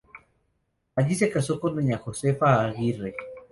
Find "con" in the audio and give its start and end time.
1.59-1.75